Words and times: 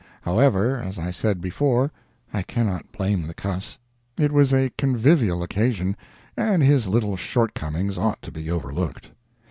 However, 0.23 0.77
as 0.77 0.97
I 0.97 1.11
said 1.11 1.41
before, 1.41 1.91
I 2.33 2.41
cannot 2.41 2.91
blame 2.91 3.27
the 3.27 3.35
cuss; 3.35 3.77
it 4.17 4.31
was 4.31 4.51
a 4.51 4.71
convivial 4.75 5.43
occasion, 5.43 5.95
and 6.35 6.63
his 6.63 6.87
little 6.87 7.15
shortcomings 7.15 7.99
ought 7.99 8.19
to 8.23 8.31
be 8.31 8.49
overlooked. 8.49 9.11